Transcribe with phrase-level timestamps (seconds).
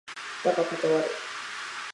[0.43, 1.05] だが断る